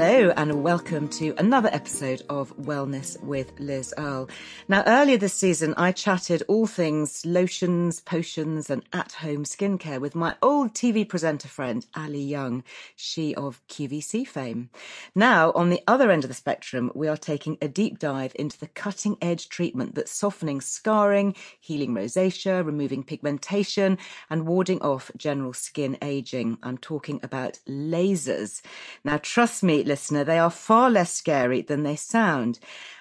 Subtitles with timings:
[0.00, 4.30] Hello, and welcome to another episode of Wellness with Liz Earle.
[4.68, 10.14] Now, earlier this season, I chatted all things lotions, potions, and at home skincare with
[10.14, 12.62] my old TV presenter friend, Ali Young,
[12.94, 14.70] she of QVC fame.
[15.16, 18.56] Now, on the other end of the spectrum, we are taking a deep dive into
[18.56, 23.98] the cutting edge treatment that's softening scarring, healing rosacea, removing pigmentation,
[24.30, 26.56] and warding off general skin aging.
[26.62, 28.62] I'm talking about lasers.
[29.02, 32.60] Now, trust me, listener, they are far less scary than they sound.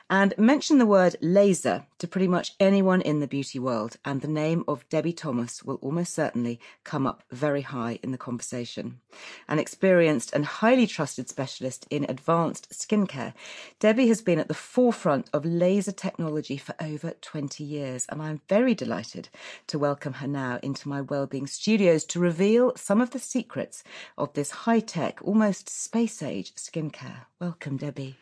[0.09, 4.27] And mention the word laser to pretty much anyone in the beauty world, and the
[4.29, 9.01] name of Debbie Thomas will almost certainly come up very high in the conversation.
[9.49, 13.33] An experienced and highly trusted specialist in advanced skincare,
[13.81, 18.39] Debbie has been at the forefront of laser technology for over 20 years, and I'm
[18.47, 19.27] very delighted
[19.67, 23.83] to welcome her now into my Wellbeing Studios to reveal some of the secrets
[24.17, 27.25] of this high tech, almost space age skincare.
[27.41, 28.15] Welcome, Debbie.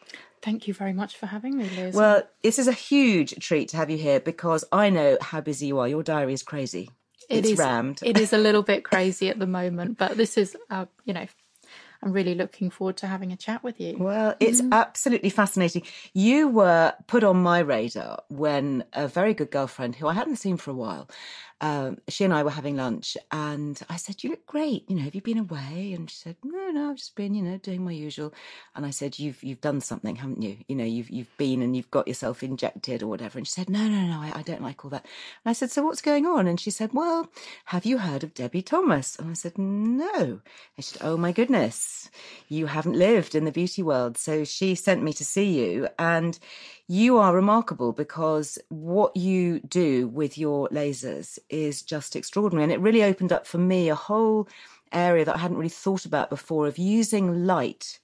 [0.45, 1.95] Thank you very much for having me, Liz.
[1.95, 5.65] Well, this is a huge treat to have you here because I know how busy
[5.65, 5.87] you are.
[5.87, 6.91] Your diary is crazy.
[7.31, 8.01] It it's is, rammed.
[8.03, 11.25] It is a little bit crazy at the moment, but this is, uh, you know,
[12.03, 13.97] I'm really looking forward to having a chat with you.
[13.97, 14.71] Well, it's mm.
[14.71, 15.81] absolutely fascinating.
[16.13, 20.57] You were put on my radar when a very good girlfriend who I hadn't seen
[20.57, 21.09] for a while
[21.61, 24.83] um, she and I were having lunch, and I said, "You look great.
[24.89, 27.41] You know, have you been away?" And she said, "No, no, I've just been, you
[27.43, 28.33] know, doing my usual."
[28.75, 30.57] And I said, "You've you've done something, haven't you?
[30.67, 33.69] You know, you've you've been and you've got yourself injected or whatever." And she said,
[33.69, 35.05] "No, no, no, I, I don't like all that."
[35.45, 37.31] And I said, "So what's going on?" And she said, "Well,
[37.65, 40.41] have you heard of Debbie Thomas?" And I said, "No." And
[40.77, 42.09] she said, "Oh my goodness,
[42.49, 46.37] you haven't lived in the beauty world." So she sent me to see you, and
[46.87, 52.63] you are remarkable because what you do with your lasers is just extraordinary.
[52.63, 54.47] And it really opened up for me a whole
[54.91, 57.99] area that I hadn't really thought about before of using light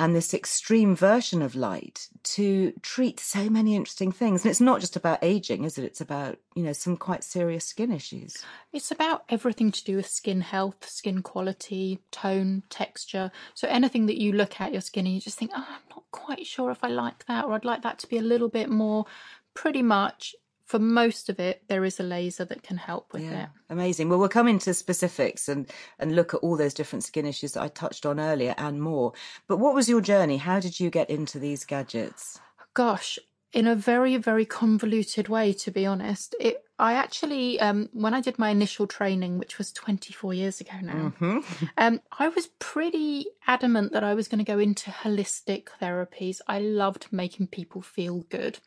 [0.00, 4.42] and this extreme version of light to treat so many interesting things.
[4.42, 5.84] And it's not just about aging, is it?
[5.84, 8.38] It's about, you know, some quite serious skin issues.
[8.72, 13.30] It's about everything to do with skin health, skin quality, tone, texture.
[13.52, 16.04] So anything that you look at your skin and you just think, oh, I'm not
[16.12, 18.70] quite sure if I like that, or I'd like that to be a little bit
[18.70, 19.04] more,
[19.52, 20.34] pretty much
[20.70, 23.48] for most of it, there is a laser that can help with yeah, it.
[23.70, 24.08] Amazing.
[24.08, 27.64] Well, we'll come into specifics and, and look at all those different skin issues that
[27.64, 29.12] I touched on earlier and more.
[29.48, 30.36] But what was your journey?
[30.36, 32.38] How did you get into these gadgets?
[32.72, 33.18] Gosh,
[33.52, 36.34] in a very, very convoluted way, to be honest.
[36.40, 40.72] It I actually, um, when I did my initial training, which was 24 years ago
[40.80, 41.66] now, mm-hmm.
[41.76, 46.40] um, I was pretty adamant that I was going to go into holistic therapies.
[46.48, 48.60] I loved making people feel good.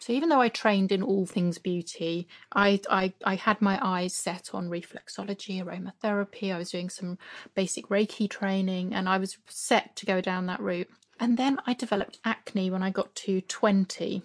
[0.00, 4.14] So even though I trained in all things beauty, I, I, I had my eyes
[4.14, 6.52] set on reflexology, aromatherapy.
[6.52, 7.18] I was doing some
[7.54, 10.90] basic Reiki training and I was set to go down that route.
[11.20, 14.22] And then I developed acne when I got to 20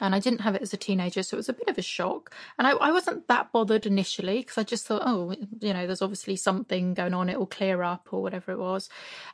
[0.00, 1.82] and I didn't have it as a teenager, so it was a bit of a
[1.82, 2.32] shock.
[2.58, 6.02] And I, I wasn't that bothered initially because I just thought, oh, you know, there's
[6.02, 8.88] obviously something going on, it will clear up or whatever it was.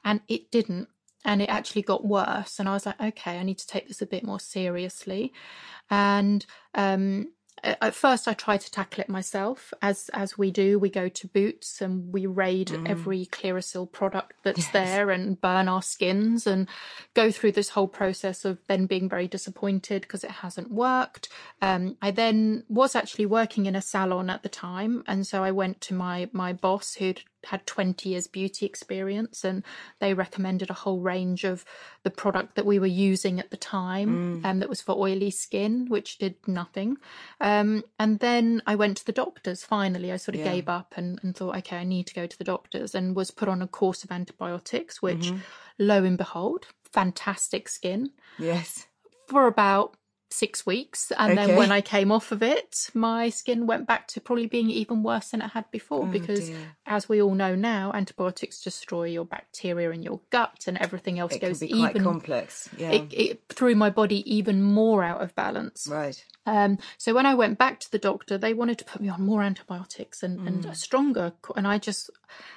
[0.04, 0.88] And it didn't.
[1.24, 2.58] And it actually got worse.
[2.58, 5.32] And I was like, okay, I need to take this a bit more seriously.
[5.90, 10.88] And um, at first I tried to tackle it myself as as we do we
[10.88, 12.88] go to boots and we raid mm.
[12.88, 14.72] every Clearasil product that's yes.
[14.72, 16.68] there and burn our skins and
[17.14, 21.28] go through this whole process of then being very disappointed because it hasn't worked
[21.62, 25.50] um, I then was actually working in a salon at the time and so I
[25.50, 29.64] went to my my boss who'd had 20 years beauty experience and
[30.00, 31.64] they recommended a whole range of
[32.02, 34.44] the product that we were using at the time and Mm.
[34.46, 36.96] um, that was for oily skin, which did nothing.
[37.40, 40.12] Um, and then I went to the doctors finally.
[40.12, 40.52] I sort of Yeah.
[40.52, 43.30] gave up and, and thought, okay, I need to go to the doctors and was
[43.30, 45.38] put on a course of antibiotics, which Mm-hmm.
[45.78, 48.86] lo and behold, fantastic skin Yes.
[49.28, 49.95] for about
[50.30, 51.12] six weeks.
[51.16, 51.46] And Okay.
[51.46, 55.02] then when I came off of it, my skin went back to probably being even
[55.02, 56.02] worse than it had before.
[56.02, 56.74] Oh, because, dear.
[56.86, 61.32] as we all know now, antibiotics destroy your bacteria in your gut and everything else
[61.34, 62.02] It goes even.
[62.02, 62.68] complex.
[62.76, 62.90] Yeah.
[62.92, 65.86] It, it threw my body even more out of balance.
[65.90, 66.24] right.
[66.46, 69.22] Um, so when I went back to the doctor, they wanted to put me on
[69.26, 70.46] more antibiotics and, Mm.
[70.46, 71.32] and a stronger.
[71.56, 72.08] And I just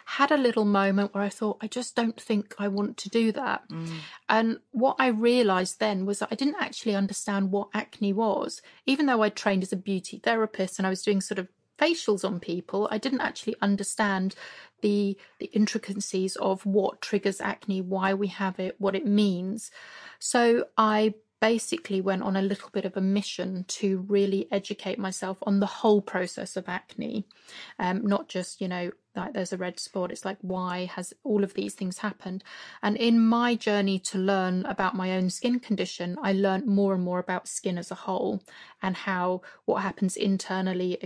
[0.05, 3.31] had a little moment where I thought, I just don't think I want to do
[3.33, 3.67] that.
[3.69, 3.97] Mm.
[4.29, 8.61] And what I realised then was that I didn't actually understand what acne was.
[8.85, 11.47] Even though I trained as a beauty therapist and I was doing sort of
[11.79, 14.35] facials on people, I didn't actually understand
[14.81, 19.71] the the intricacies of what triggers acne, why we have it, what it means.
[20.19, 25.37] So I basically went on a little bit of a mission to really educate myself
[25.43, 27.25] on the whole process of acne.
[27.77, 31.43] Um, not just you know like there's a red spot it's like why has all
[31.43, 32.43] of these things happened?
[32.83, 37.03] And in my journey to learn about my own skin condition i learned more and
[37.03, 38.41] more about skin as a whole
[38.81, 40.97] and how what happens internally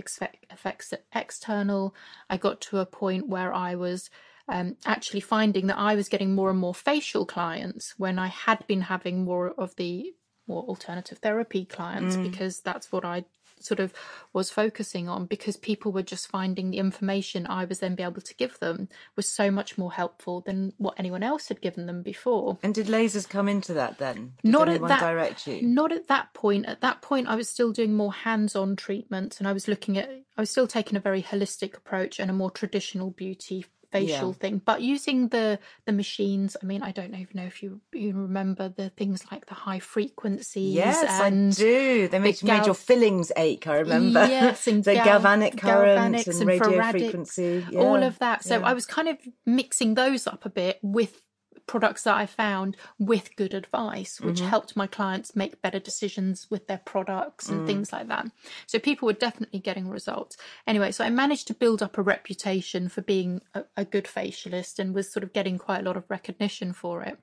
[0.50, 1.94] affects external.
[2.28, 4.10] I got to a point where i was
[4.48, 8.66] um, actually finding that I was getting more and more facial clients when I had
[8.66, 10.12] been having more of the
[10.46, 12.30] more alternative therapy clients mm.
[12.30, 13.24] because that's what I
[13.64, 13.92] sort of
[14.32, 18.20] was focusing on because people were just finding the information I was then be able
[18.20, 22.02] to give them was so much more helpful than what anyone else had given them
[22.02, 22.58] before.
[22.62, 24.34] And did lasers come into that then?
[24.42, 25.62] Did Not at that direct you?
[25.62, 26.66] Not at that point.
[26.66, 30.10] At that point, I was still doing more hands-on treatments, and I was looking at.
[30.36, 34.40] I was still taking a very holistic approach and a more traditional beauty facial Yeah.
[34.42, 35.46] thing, but using the
[35.86, 36.50] the machines.
[36.62, 39.82] I mean, I don't even know if you you remember the things like the high
[39.94, 40.74] frequencies.
[40.74, 42.08] Yes, and I do.
[42.08, 43.66] They made, made gal- your fillings ache.
[43.66, 44.24] I remember.
[44.26, 47.66] Yes, and the gal- galvanic current and, and radio frequency.
[47.76, 48.38] all of that.
[48.44, 48.66] So yeah.
[48.70, 49.16] I was kind of
[49.60, 51.20] mixing those up a bit with
[51.66, 54.48] products that I found with good advice, which Mm-hmm.
[54.48, 57.66] helped my clients make better decisions with their products and Mm.
[57.66, 58.26] things like that.
[58.66, 60.36] So people were definitely getting results.
[60.66, 64.78] Anyway, so I managed to build up a reputation for being a, a good facialist
[64.78, 67.18] and was sort of getting quite a lot of recognition for it.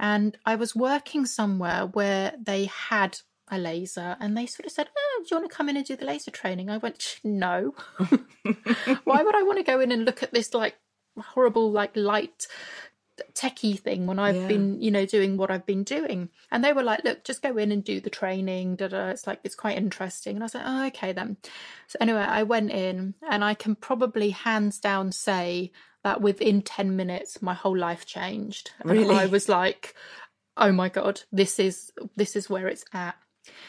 [0.00, 3.18] And I was working somewhere where they had
[3.50, 5.86] a laser and they sort of said, oh, do you want to come in and
[5.86, 6.68] do the laser training?
[6.68, 7.74] I went, no.
[9.04, 10.76] Why would I want to go in and look at this like
[11.18, 12.46] horrible, like light
[13.34, 14.48] techie thing when I've Yeah.
[14.48, 16.28] been, you know, doing what I've been doing?
[16.50, 18.76] And they were like, look, just go in and do the training.
[18.76, 19.08] Da, da.
[19.08, 20.36] It's like, it's quite interesting.
[20.36, 21.36] And I was like, oh, okay then.
[21.86, 25.72] So anyway, I went in and I can probably hands down say
[26.04, 28.70] that within 10 minutes, my whole life changed.
[28.80, 29.14] And Really?
[29.14, 29.94] I was like,
[30.56, 33.16] oh my God, this is, this is where it's at.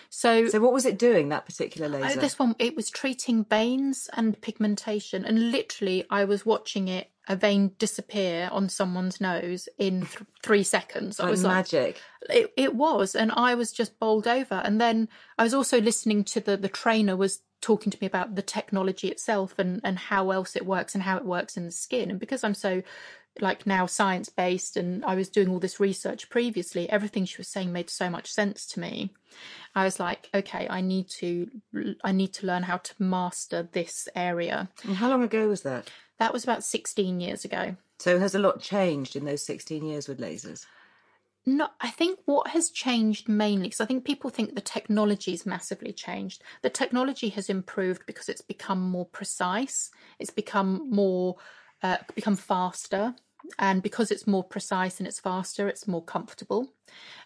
[0.09, 1.29] So, So what was it doing?
[1.29, 2.19] That particular Oh, laser?
[2.19, 7.35] this one, it was treating veins and pigmentation, and literally, I was watching it a
[7.35, 11.19] vein disappear on someone's nose in th- three seconds.
[11.19, 12.01] I like was magic.
[12.27, 14.55] like, it, it was, and I was just bowled over.
[14.55, 18.35] And then I was also listening to the the trainer was talking to me about
[18.35, 21.71] the technology itself and and how else it works and how it works in the
[21.71, 22.09] skin.
[22.09, 22.81] And because I'm so
[23.39, 27.47] like now science based and I was doing all this research previously, everything she was
[27.47, 29.13] saying made so much sense to me.
[29.75, 31.47] I was like, okay, I need to
[32.03, 34.69] I need to learn how to master this area.
[34.83, 35.89] And how long ago was that?
[36.19, 37.75] That was about 16 years ago.
[37.99, 40.65] So has a lot changed in those 16 years with lasers?
[41.45, 45.93] No, I think what has changed mainly, because I think people think the technology's massively
[45.93, 46.43] changed.
[46.61, 49.89] The technology has improved because it's become more precise.
[50.19, 51.37] It's become more,
[51.81, 53.15] uh, become faster,
[53.57, 56.73] and because it's more precise and it's faster, it's more comfortable.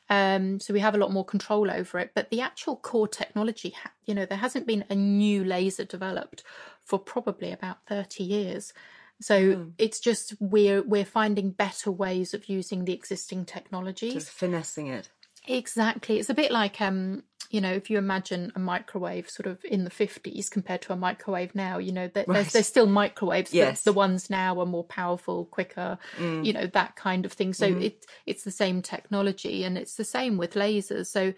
[0.10, 2.12] Um, so we have a lot more control over it.
[2.14, 6.44] But the actual core technology, you know, there hasn't been a new laser developed
[6.84, 8.74] for probably about thirty years.
[9.22, 14.14] So it's just we're we're finding better ways of using the existing technologies.
[14.14, 15.10] Just finessing it.
[15.48, 16.20] Exactly.
[16.20, 19.84] It's a bit like um, you know, if you imagine a microwave sort of in
[19.84, 22.36] the fifties compared to a microwave now, you know, there, Right.
[22.42, 23.84] there's there's still microwaves, Yes.
[23.84, 25.98] but the ones now are more powerful, quicker,
[26.42, 27.54] you know, that kind of thing.
[27.54, 31.08] So it it's the same technology and it's the same with lasers.
[31.08, 31.34] So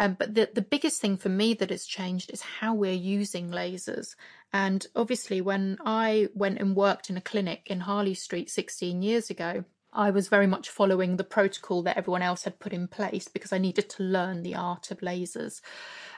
[0.00, 3.50] um, but the the biggest thing for me that has changed is how we're using
[3.50, 4.16] lasers.
[4.52, 9.30] And obviously when I went and worked in a clinic in Harley Street 16 years
[9.30, 13.28] ago, I was very much following the protocol that everyone else had put in place
[13.28, 15.60] because I needed to learn the art of lasers.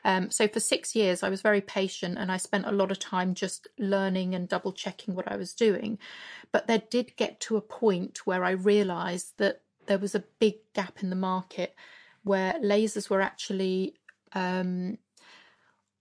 [0.04, 2.98] Um, so for six years, I was very patient and I spent a lot of
[2.98, 5.98] time just learning and double checking what I was doing.
[6.50, 10.56] But there did get to a point where I realized that there was a big
[10.74, 11.74] gap in the market
[12.24, 13.96] where lasers were actually
[14.32, 14.98] um,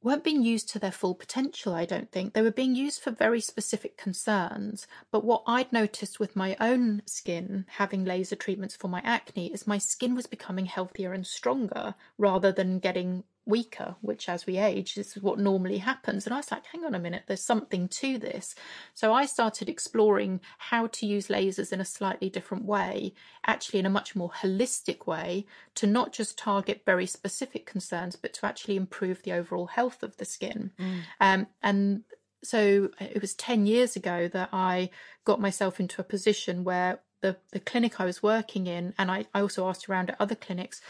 [0.04, 2.34] weren't being used to their full potential, I don't think.
[2.34, 4.88] They were being used for very specific concerns.
[5.12, 9.68] But what I'd noticed with my own skin, having laser treatments for my acne, is
[9.68, 14.96] my skin was becoming healthier and stronger rather than getting weaker, which as we age
[14.96, 16.26] this is what normally happens.
[16.26, 18.56] And I was like, hang on a minute, there's something to this.
[18.94, 23.14] So I started exploring how to use lasers in a slightly different way,
[23.46, 25.46] actually in a much more holistic way,
[25.76, 30.18] to not just target very specific concerns, but to actually improve the overall health of
[30.18, 30.72] the skin.
[30.80, 31.00] Mm.
[31.20, 32.04] Um, and
[32.44, 34.90] so it was 10 years ago that I
[35.26, 39.26] got myself into a position where the, the clinic I was working in, and I,
[39.34, 40.82] I also asked around at other clinics,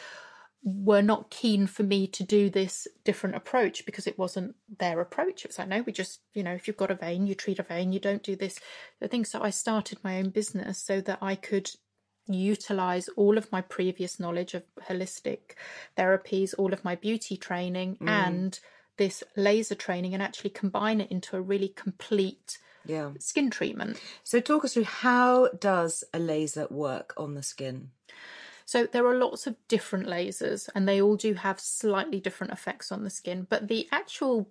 [0.63, 5.43] were not keen for me to do this different approach because it wasn't their approach.
[5.43, 7.57] It was like, no, we just, you know, if you've got a vein, you treat
[7.57, 8.59] a vein, you don't do this.
[9.01, 9.41] I think so.
[9.41, 11.71] I started my own business so that I could
[12.27, 15.55] utilize all of my previous knowledge of holistic
[15.97, 18.07] therapies, all of my beauty training, mm.
[18.07, 18.59] and
[18.97, 23.11] this laser training, and actually combine it into a really complete yeah.
[23.19, 23.99] skin treatment.
[24.23, 27.89] So, talk us through how does a laser work on the skin?
[28.65, 32.91] So there are lots of different lasers and they all do have slightly different effects
[32.91, 34.49] on the skin, but the actual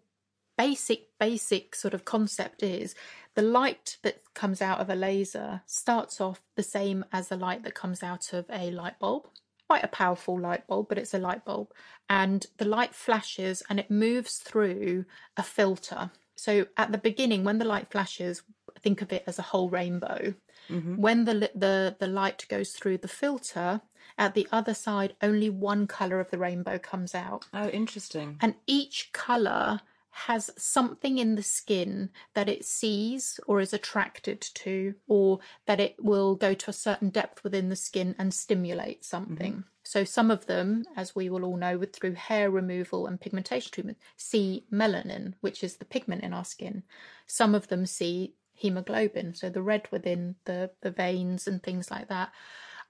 [0.59, 2.95] basic basic sort of concept is
[3.35, 7.63] the light that comes out of a laser starts off the same as the light
[7.63, 9.27] that comes out of a light bulb
[9.71, 11.69] quite a powerful light bulb, but it's a light bulb.
[12.09, 15.05] And the light flashes and it moves through
[15.37, 16.11] a filter.
[16.35, 18.43] So at the beginning, when the light flashes,
[18.83, 20.35] think of it as a whole rainbow.
[20.69, 20.97] Mm-hmm.
[20.97, 23.81] When the, the the light goes through the filter,
[24.19, 27.47] at the other side, only one colour of the rainbow comes out.
[27.55, 28.37] Oh, interesting.
[28.41, 34.95] And each colour has something in the skin that it sees or is attracted to,
[35.07, 39.53] or that it will go to a certain depth within the skin and stimulate something.
[39.53, 39.61] Mm-hmm.
[39.83, 43.73] So, some of them, as we will all know, with through hair removal and pigmentation
[43.73, 46.83] treatment, see melanin, which is the pigment in our skin.
[47.27, 52.09] Some of them see hemoglobin, so the red within the, the veins and things like
[52.09, 52.31] that.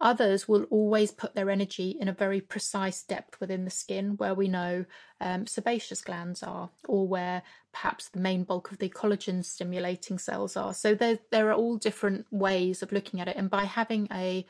[0.03, 4.35] Others will always put their energy in a very precise depth within the skin where
[4.35, 4.87] we know
[5.21, 10.57] um, sebaceous glands are, or where perhaps the main bulk of the collagen stimulating cells
[10.57, 10.73] are.
[10.73, 13.37] So there, there are all different ways of looking at it.
[13.37, 14.47] And by having a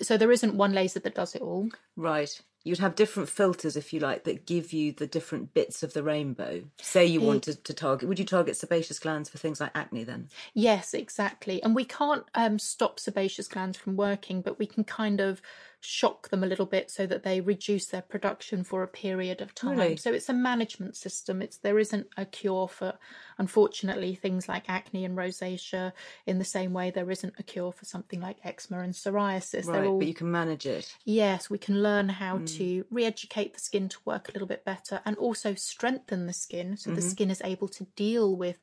[0.00, 1.68] so there isn't one laser that does it all.
[1.96, 5.92] Right you'd have different filters if you like that give you the different bits of
[5.92, 6.62] the rainbow.
[6.80, 10.28] Say you wanted to target would you target sebaceous glands for things like acne then?
[10.54, 11.62] Yes exactly.
[11.62, 15.42] And we can't um, stop sebaceous glands from working but we can kind of
[15.84, 19.52] shock them a little bit so that they reduce their production for a period of
[19.52, 19.76] time.
[19.76, 19.96] Really?
[19.96, 21.42] So it's a management system.
[21.42, 22.94] It's there isn't a cure for
[23.38, 25.92] unfortunately things like acne and rosacea
[26.26, 29.66] in the same way there isn't a cure for something like eczema and psoriasis.
[29.66, 30.94] Right, all, but you can manage it.
[31.04, 32.56] Yes, we can learn how mm.
[32.58, 36.76] to re-educate the skin to work a little bit better and also strengthen the skin
[36.76, 36.96] so mm-hmm.
[36.96, 38.58] the skin is able to deal with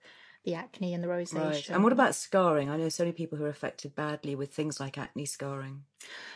[0.45, 1.49] the acne and the rosacea.
[1.49, 1.69] Right.
[1.69, 2.69] And what about scarring?
[2.69, 5.83] I know so many people who are affected badly with things like acne scarring.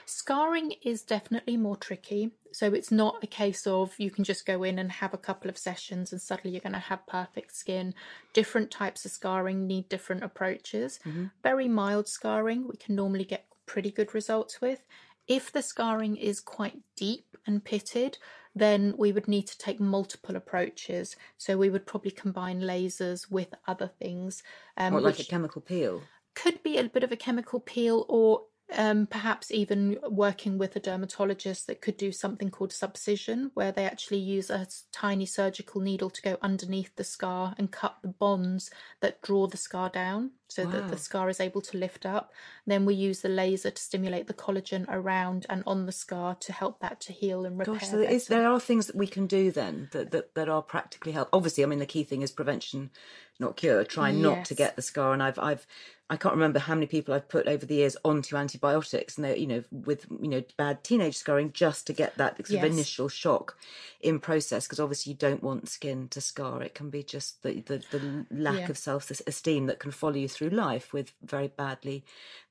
[0.06, 2.32] Scarring is definitely more tricky.
[2.52, 5.50] So it's not a case of you can just go in and have a couple
[5.50, 7.94] of sessions and suddenly you're going to have perfect skin.
[8.34, 11.00] Different types of scarring need different approaches.
[11.06, 11.26] Mm-hmm.
[11.42, 14.84] Very mild scarring, we can normally get pretty good results with.
[15.28, 18.18] If the scarring is quite deep and pitted,
[18.56, 21.16] then we would need to take multiple approaches.
[21.38, 24.44] So we would probably combine lasers with other things.
[24.78, 26.04] Um, what, like a chemical peel?
[26.36, 28.44] Could be a bit of a chemical peel, or
[28.76, 33.86] um, perhaps even working with a dermatologist that could do something called subcision, where they
[33.86, 38.72] actually use a tiny surgical needle to go underneath the scar and cut the bonds
[39.02, 40.72] that draw the scar down so wow.
[40.72, 42.32] that the scar is able to lift up.
[42.66, 46.54] Then we use the laser to stimulate the collagen around and on the scar to
[46.54, 47.76] help that to heal and repair.
[47.76, 50.50] Gosh, so there, is, there are things that we can do then that, that, that
[50.50, 51.30] are practically help.
[51.34, 52.92] Obviously, I mean, the key thing is prevention,
[53.40, 53.84] not cure.
[53.84, 54.22] Try yes.
[54.22, 55.14] not to get the scar.
[55.14, 55.66] And I've, I've,
[56.10, 59.38] I can't remember how many people I've put over the years onto antibiotics, and they,
[59.38, 62.64] you know, with you know bad teenage scarring, just to get that sort yes.
[62.64, 63.58] of initial shock
[64.02, 64.68] in process.
[64.68, 66.62] Because obviously, you don't want skin to scar.
[66.62, 68.70] It can be just the the, the lack yeah.
[68.70, 72.04] of self esteem that can follow you through life with very badly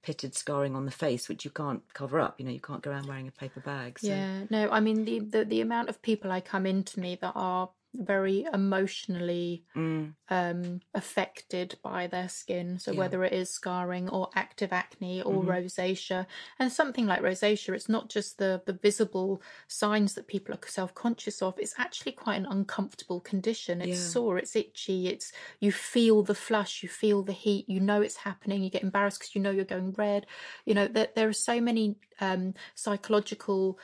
[0.02, 2.38] pitted scarring on the face, which you can't cover up.
[2.38, 3.98] You know, you can't go around wearing a paper bag.
[3.98, 4.08] So.
[4.08, 7.32] Yeah, no, I mean the, the the amount of people I come into me that
[7.34, 10.12] are very emotionally mm.
[10.30, 12.78] um, affected by their skin.
[12.78, 12.98] So, yeah.
[12.98, 15.50] whether it is scarring or active acne or mm-hmm.
[15.50, 16.26] rosacea,
[16.58, 20.94] and something like rosacea, it's not just the, the visible signs that people are self
[20.94, 23.80] conscious of, it's actually quite an uncomfortable condition.
[23.80, 24.06] It's yeah.
[24.06, 28.16] sore, it's itchy, it's you feel the flush, you feel the heat, you know it's
[28.16, 30.26] happening, you get embarrassed because you know you're going red.
[30.64, 33.78] You know, that there are so many um, psychological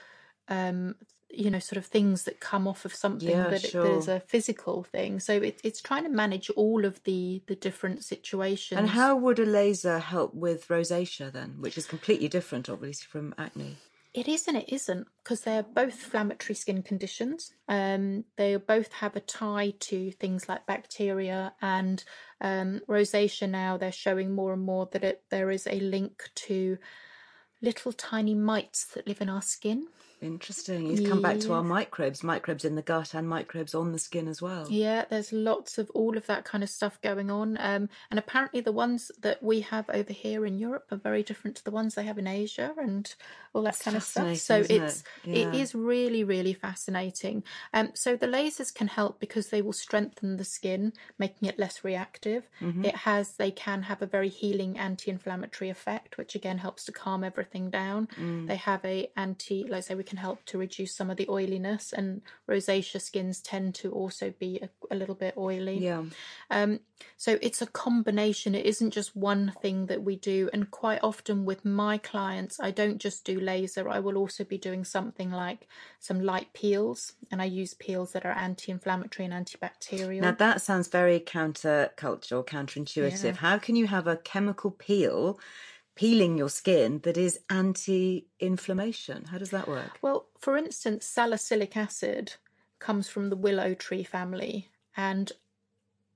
[0.48, 0.94] um,
[1.30, 3.82] you know sort of things that come off of something yeah, that sure.
[3.82, 8.02] there's a physical thing so it, it's trying to manage all of the the different
[8.02, 13.06] situations and how would a laser help with rosacea then which is completely different obviously
[13.10, 13.76] from acne
[14.14, 17.52] it is and it isn't because they're both inflammatory skin conditions.
[17.68, 22.02] Um, they both have a tie to things like bacteria and
[22.40, 23.48] um, rosacea.
[23.48, 26.78] Now they're showing more and more that it, there is a link to
[27.60, 29.86] little tiny mites that live in our skin.
[30.20, 30.88] Interesting.
[30.88, 34.26] You've come back to our microbes, microbes in the gut and microbes on the skin
[34.26, 34.66] as well.
[34.68, 37.56] Yeah, there's lots of all of that kind of stuff going on.
[37.60, 41.56] Um, and apparently, the ones that we have over here in Europe are very different
[41.58, 43.14] to the ones they have in Asia and
[43.52, 44.36] all that kind of stuff.
[44.36, 45.02] So it's it?
[45.24, 45.48] Yeah.
[45.48, 47.44] it is really really fascinating.
[47.72, 51.84] Um, so the lasers can help because they will strengthen the skin, making it less
[51.84, 52.48] reactive.
[52.60, 52.84] Mm-hmm.
[52.84, 57.24] It has they can have a very healing anti-inflammatory effect, which again helps to calm
[57.24, 58.08] everything down.
[58.18, 58.46] Mm.
[58.48, 61.92] They have a anti, let's say we can help to reduce some of the oiliness,
[61.92, 65.78] and rosacea skins tend to also be a, a little bit oily.
[65.78, 66.04] Yeah.
[66.50, 66.80] Um,
[67.16, 68.54] so it's a combination.
[68.54, 72.70] It isn't just one thing that we do, and quite often with my clients, I
[72.70, 73.88] don't just do laser.
[73.88, 75.68] I will also be doing something like
[76.00, 80.22] some light peels, and I use peels that are anti-inflammatory and antibacterial.
[80.22, 83.24] Now that sounds very countercultural, counterintuitive.
[83.24, 83.32] Yeah.
[83.32, 85.38] How can you have a chemical peel?
[85.98, 89.24] Peeling your skin that is anti inflammation.
[89.24, 89.98] How does that work?
[90.00, 92.34] Well, for instance, salicylic acid
[92.78, 95.32] comes from the willow tree family, and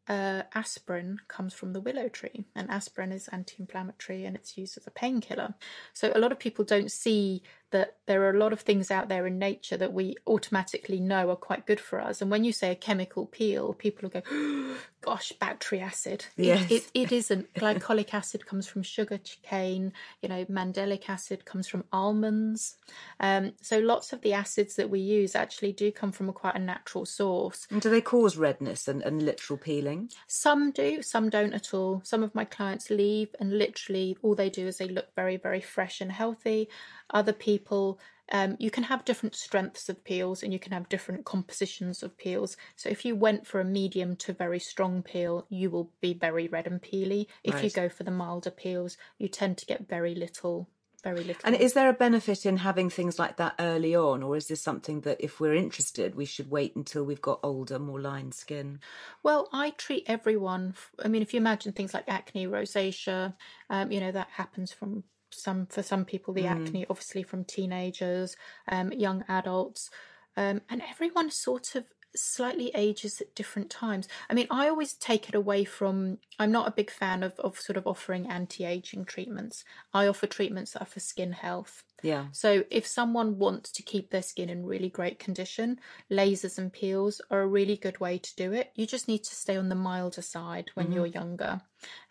[0.06, 4.78] uh, aspirin comes from the willow tree, and aspirin is anti inflammatory and it's used
[4.78, 5.54] as a painkiller.
[5.92, 9.08] So, a lot of people don't see that there are a lot of things out
[9.08, 12.22] there in nature that we automatically know are quite good for us.
[12.22, 16.26] And when you say a chemical peel, people will go, oh, gosh, battery acid.
[16.36, 16.70] Yes.
[16.70, 17.52] It, it, it isn't.
[17.54, 22.76] Glycolic acid comes from sugar cane, you know, mandelic acid comes from almonds.
[23.18, 26.54] Um, so lots of the acids that we use actually do come from a quite
[26.54, 27.66] a natural source.
[27.70, 30.10] And do they cause redness and, and literal peeling?
[30.26, 32.02] Some do, some don't at all.
[32.04, 35.60] Some of my clients leave and literally all they do is they look very, very
[35.60, 36.68] fresh and healthy
[37.12, 37.98] other people
[38.32, 42.16] um, you can have different strengths of peels and you can have different compositions of
[42.16, 42.56] peels.
[42.76, 46.48] So if you went for a medium to very strong peel, you will be very
[46.48, 47.26] red and peely.
[47.44, 47.64] If right.
[47.64, 50.68] you go for the milder peels, you tend to get very little.
[51.04, 51.42] Very little.
[51.44, 54.62] And is there a benefit in having things like that early on, or is this
[54.62, 58.78] something that if we're interested, we should wait until we've got older, more lined skin?
[59.24, 60.74] Well, I treat everyone.
[61.04, 63.34] I mean, if you imagine things like acne, rosacea,
[63.68, 65.02] um, you know, that happens from
[65.34, 66.50] some for some people the mm.
[66.50, 68.36] acne obviously from teenagers
[68.68, 69.90] um, young adults
[70.36, 74.06] um, and everyone sort of slightly ages at different times.
[74.28, 77.58] I mean i always take it away from i'm not a big fan of, of
[77.58, 79.64] sort of offering anti-aging treatments.
[79.94, 82.26] I offer treatments that are for skin health yeah.
[82.32, 85.78] So if someone wants to keep their skin in really great condition,
[86.10, 88.72] lasers and peels are a really good way to do it.
[88.74, 90.96] You just need to stay on the milder side when mm-hmm.
[90.96, 91.62] you're younger.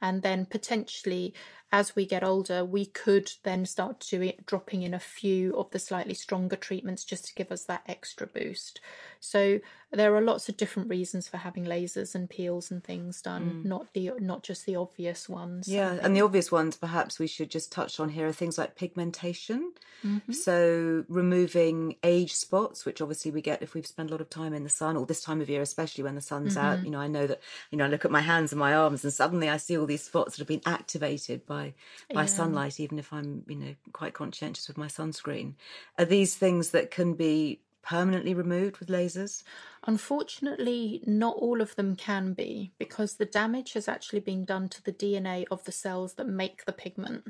[0.01, 1.34] And then potentially
[1.73, 5.80] as we get older, we could then start doing dropping in a few of the
[5.80, 8.82] slightly stronger treatments just to give us that extra boost.
[9.21, 13.63] So there are lots of different reasons for having lasers and peels and things done,
[13.63, 13.65] mm.
[13.65, 15.69] not the not just the obvious ones.
[15.69, 18.75] Yeah, and the obvious ones perhaps we should just touch on here are things like
[18.75, 19.71] pigmentation.
[20.05, 20.31] Mm-hmm.
[20.31, 24.53] So removing age spots, which obviously we get if we've spent a lot of time
[24.53, 26.65] in the sun, or this time of year, especially when the sun's mm-hmm.
[26.65, 26.83] out.
[26.83, 29.03] You know, I know that you know I look at my hands and my arms,
[29.03, 31.73] and suddenly I see all these spots that have been activated by
[32.13, 32.27] by yeah.
[32.27, 35.53] sunlight, even if I'm you know quite conscientious with my sunscreen.
[35.97, 39.43] Are these things that can be permanently removed with lasers?
[39.85, 44.83] Unfortunately, not all of them can be because the damage has actually been done to
[44.83, 47.23] the DNA of the cells that make the pigment.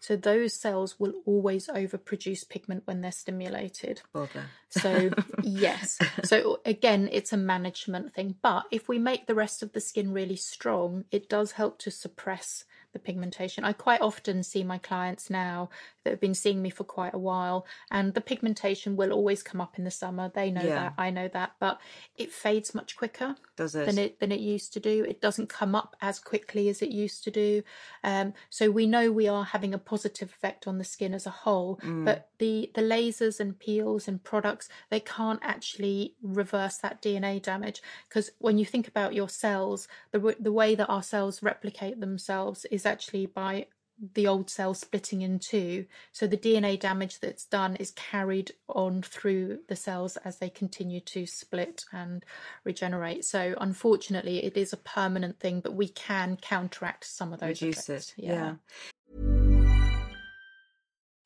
[0.00, 4.00] So those cells will always overproduce pigment when they're stimulated.
[4.14, 4.46] Bother.
[4.70, 5.10] So
[5.42, 5.98] yes.
[6.24, 8.36] So again, it's a management thing.
[8.40, 11.90] But if we make the rest of the skin really strong, it does help to
[11.90, 13.64] suppress the pigmentation.
[13.64, 15.70] I quite often see my clients now
[16.04, 19.60] that have been seeing me for quite a while, and the pigmentation will always come
[19.60, 20.30] up in the summer.
[20.34, 20.74] They know Yeah.
[20.74, 21.80] that, I know that, but
[22.16, 23.72] it fades much quicker it?
[23.72, 25.04] than it than it used to do.
[25.04, 27.62] It doesn't come up as quickly as it used to do.
[28.02, 31.30] Um, so we know we are having a positive effect on the skin as a
[31.30, 31.78] whole.
[31.82, 32.04] Mm.
[32.04, 37.82] But the the lasers and peels and products they can't actually reverse that DNA damage
[38.08, 42.64] because when you think about your cells, the the way that our cells replicate themselves
[42.70, 43.66] is actually by
[44.14, 45.84] the old cell splitting in two.
[46.12, 51.00] So the DNA damage that's done is carried on through the cells as they continue
[51.00, 52.24] to split and
[52.64, 53.24] regenerate.
[53.24, 57.88] So unfortunately, it is a permanent thing, but we can counteract some of those Reduce
[57.88, 58.14] effects.
[58.16, 58.24] it.
[58.24, 58.54] Yeah.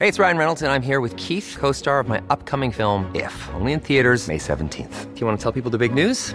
[0.00, 3.10] Hey, it's Ryan Reynolds, and I'm here with Keith, co star of my upcoming film,
[3.14, 5.14] If, only in theaters, May 17th.
[5.14, 6.34] Do you want to tell people the big news?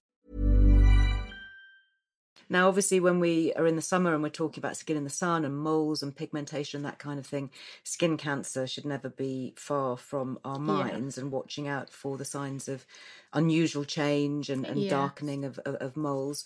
[2.51, 5.09] Now, obviously, when we are in the summer and we're talking about skin in the
[5.09, 7.49] sun and moles and pigmentation, that kind of thing,
[7.85, 12.67] skin cancer should never be far from our minds and watching out for the signs
[12.67, 12.85] of
[13.31, 16.43] unusual change and, and darkening of, of, of moles.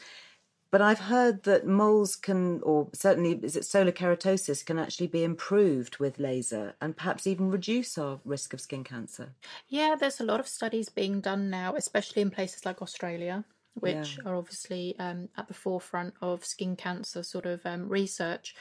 [0.69, 5.23] But I've heard that moles can, or certainly is it solar keratosis, can actually be
[5.23, 9.29] improved with laser and perhaps even reduce our risk of skin cancer.
[9.69, 13.43] Yeah, there's a lot of studies being done now, especially in places like Australia,
[13.75, 18.55] which are obviously um, at the forefront of skin cancer sort of um, research,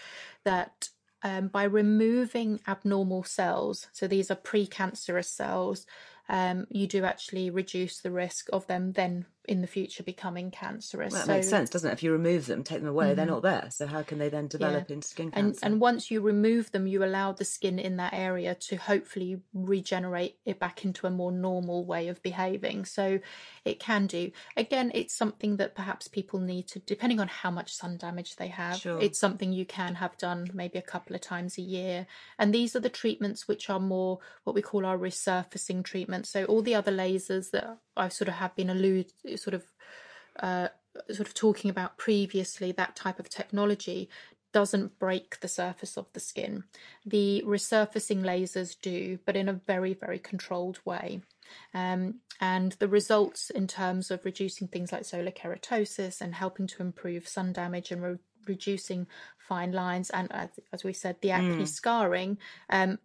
[0.44, 0.88] that
[1.22, 5.86] um, by removing abnormal cells, so these are precancerous cells,
[6.28, 11.12] um, you do actually reduce the risk of them then in the future becoming cancerous.
[11.12, 11.92] Well, that so, makes sense, doesn't it?
[11.92, 13.34] If you remove them, take them away, they're mm-hmm.
[13.34, 13.68] not there.
[13.70, 15.64] So how can they then develop into skin cancer?
[15.64, 20.36] and once you remove them you allow the skin in that area to hopefully regenerate
[20.44, 23.18] it back into a more normal way of behaving so
[23.64, 27.74] it can do again it's something that perhaps people need to depending on how much
[27.74, 29.00] sun damage they have Sure.
[29.00, 32.06] it's something you can have done maybe a couple of times a year
[32.38, 36.44] and these are the treatments which are more what we call our resurfacing treatments so
[36.44, 38.70] all the other lasers that i sort of have been
[39.36, 39.64] sort of
[40.40, 40.68] uh,
[41.10, 44.08] sort of talking about previously, that type of technology
[44.52, 46.62] doesn't break the surface of the skin.
[47.04, 51.22] The resurfacing lasers do, but in a very, very controlled way.
[51.74, 56.82] Um, and the results in terms of reducing things like solar keratosis and helping to
[56.82, 61.66] improve sun damage and re- reducing fine lines and, as, as we said, the acne
[61.66, 62.38] scarring.
[62.70, 62.98] Um,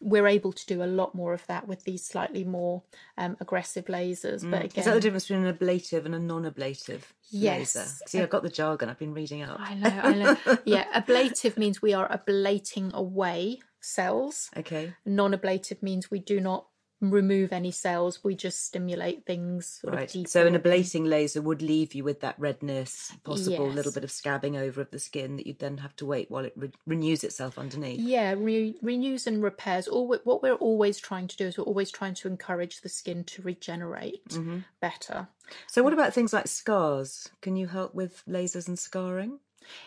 [0.00, 2.82] we're able to do a lot more of that with these slightly more
[3.16, 4.48] um, aggressive lasers.
[4.48, 7.76] But again, Is that the difference between an ablative and a non-ablative Yes.
[7.76, 7.88] laser?
[8.06, 8.88] See, I've got the jargon.
[8.88, 9.58] I've been reading up.
[9.60, 10.36] I know, I know.
[10.64, 14.50] yeah, ablative means we are ablating away cells.
[14.56, 14.94] Okay.
[15.06, 16.66] Non ablative means we do not
[17.00, 18.22] remove any cells.
[18.22, 20.28] We just stimulate things sort Right.
[20.28, 23.74] So an ablating laser would leave you with that redness, possible Yes.
[23.76, 26.44] little bit of scabbing over of the skin that you'd then have to wait while
[26.44, 28.00] it re- renews itself underneath.
[28.00, 29.88] Yeah, re- renews and repairs.
[29.88, 32.88] All we- what we're always trying to do is we're always trying to encourage the
[32.88, 34.58] skin to regenerate Mm-hmm.
[34.80, 35.28] better.
[35.66, 37.28] So what about things like scars?
[37.40, 39.40] Can you help with lasers and scarring?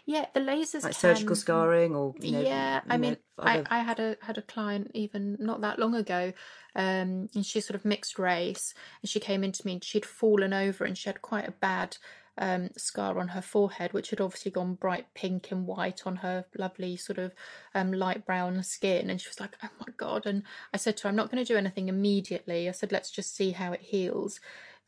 [0.06, 3.66] Yeah, the lasers Like surgical scarring or you know, yeah, I you know, mean, other-
[3.70, 6.34] I, I had a had a client even not that long ago,
[6.76, 10.54] um, and she's sort of mixed race, and she came into me and she'd fallen
[10.54, 11.98] over and she had quite a bad
[12.38, 16.46] um, scar on her forehead, which had obviously gone bright pink and white on her
[16.58, 17.34] lovely sort of
[17.76, 21.04] um, light brown skin, and she was like, "Oh my god!" And I said to
[21.04, 23.82] her, "I'm not going to do anything immediately." I said, "Let's just see how it
[23.82, 24.40] heals,"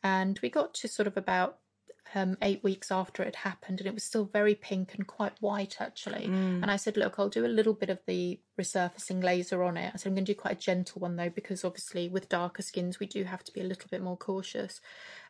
[0.02, 1.58] and we got to sort of about
[2.14, 5.76] um, eight weeks after it happened, and it was still very pink and quite white
[5.80, 6.24] actually.
[6.62, 9.92] And I said, "Look, I'll do a little bit of the resurfacing laser on it."
[9.94, 12.62] I said, "I'm going to do quite a gentle one though, because obviously with darker
[12.62, 14.80] skins we do have to be a little bit more cautious."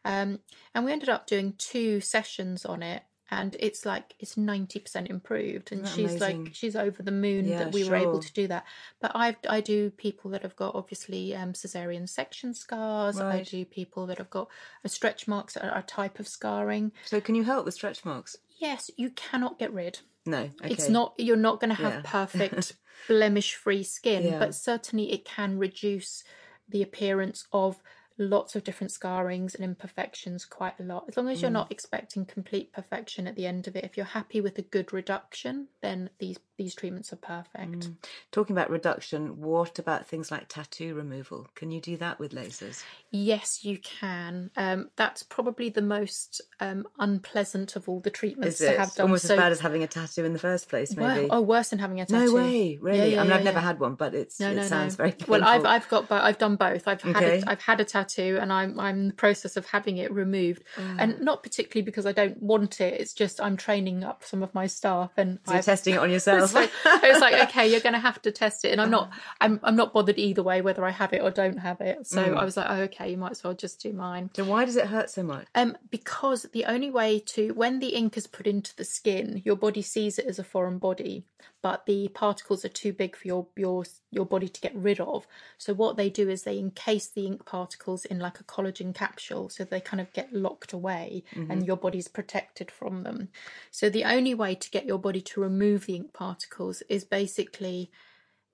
[0.05, 0.41] Um,
[0.75, 3.03] and we ended up doing two sessions on it.
[3.31, 6.45] And it's like it's ninety percent improved, and she's amazing?
[6.45, 8.65] like she's over the moon Yeah, that we were able to do that.
[9.01, 13.21] But I I do people that have got obviously um, cesarean section scars.
[13.21, 14.49] I do people that have got
[14.85, 16.93] a stretch marks are a type of scarring.
[17.05, 18.37] So can you help with stretch marks?
[18.59, 19.99] Yes, you cannot get rid.
[20.25, 20.51] No.
[20.63, 20.73] Okay.
[20.73, 22.01] It's not you're not going to have Yeah.
[22.05, 22.77] perfect
[23.09, 24.39] blemish free skin, Yeah.
[24.39, 26.23] but certainly it can reduce
[26.69, 27.83] the appearance of
[28.19, 31.05] lots of different scarrings and imperfections quite a lot.
[31.09, 31.55] As long as you're Mm.
[31.55, 34.93] not expecting complete perfection at the end of it, if you're happy with a good
[34.93, 37.91] reduction, then these these treatments are perfect.
[38.33, 41.49] Talking about reduction, what about things like tattoo removal?
[41.55, 42.83] Can you do that with lasers?
[43.11, 44.51] Yes, you can.
[44.57, 49.05] Um, that's probably the most um, unpleasant of all the treatments to have done.
[49.05, 50.95] almost So- as bad as having a tattoo in the first place?
[50.97, 51.29] Well, Maybe.
[51.31, 52.27] oh, worse than having a tattoo.
[52.27, 52.99] no way, really.
[52.99, 54.95] Yeah, yeah, I mean, yeah, I've never had one, but it's No, it no, sounds
[54.95, 54.97] no.
[55.05, 55.33] very painful.
[55.33, 56.89] Well, I've I've got I've done both.
[56.89, 57.43] I've had Okay.
[57.47, 60.65] a, I've had a tattoo, and I'm I'm in the process of having it removed,
[60.79, 60.97] Ah.
[60.99, 63.01] and not particularly because I don't want it.
[63.01, 66.11] It's just I'm training up some of my staff, and so I've, testing it on
[66.11, 66.46] yourself.
[66.47, 69.11] So I was like, okay, you're going to have to test it, and I'm not,
[69.41, 72.07] I'm, I'm not bothered either way whether I have it or don't have it.
[72.07, 72.37] So Mm.
[72.37, 74.31] I was like, oh, okay, you might as well just do mine.
[74.35, 75.47] so why does it hurt so much?
[75.55, 79.57] Um, because the only way to when the ink is put into the skin, your
[79.57, 81.25] body sees it as a foreign body,
[81.67, 85.27] but the particles are too big for your your your body to get rid of.
[85.59, 89.49] So what they do is they encase the ink particles in like a collagen capsule,
[89.49, 93.31] so they kind of get locked away, and your body's protected from them.
[93.73, 97.91] So the only way to get your body to remove the ink particles is basically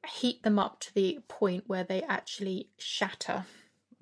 [0.08, 3.44] heat them up to the point where they actually shatter.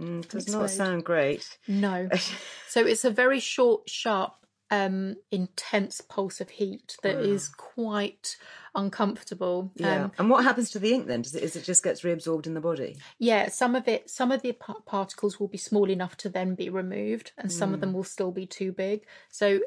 [0.01, 0.61] Mm, does explode.
[0.61, 1.59] not sound great.
[1.67, 2.09] No.
[2.69, 4.35] so it's a very short, sharp,
[4.71, 8.37] um, intense pulse of heat that is quite
[8.75, 9.73] uncomfortable.
[9.75, 10.05] Yeah.
[10.05, 11.23] Um, and what happens to the ink then?
[11.23, 12.97] Does it, is it just gets reabsorbed in the body?
[13.19, 16.55] yeah, some of it, some of the pa- particles will be small enough to then
[16.55, 19.05] be removed, and some of them will still be too big.
[19.29, 19.61] So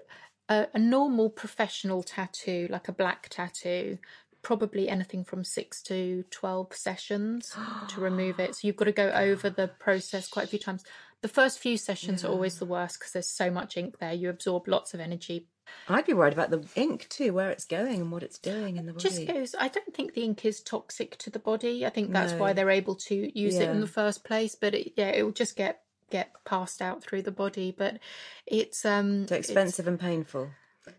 [0.49, 3.97] a, a normal professional tattoo, like a black tattoo,
[4.41, 7.55] probably anything from six to 12 sessions
[7.87, 8.55] to remove it.
[8.55, 10.83] So you've got to go over the process quite a few times.
[11.23, 14.11] The first few sessions are always the worst because there's so much ink there.
[14.11, 15.47] You absorb lots of energy.
[15.87, 18.85] I'd be worried about the ink too, where it's going and what it's doing in
[18.85, 19.03] the body.
[19.09, 21.85] Just goes, I don't think the ink is toxic to the body.
[21.85, 22.39] I think that's No.
[22.39, 24.53] why they're able to use it in the first place.
[24.55, 25.79] But it, yeah, it will just get
[26.11, 27.73] get passed out through the body.
[27.75, 27.99] But
[28.45, 30.49] it's um so it's- expensive and painful.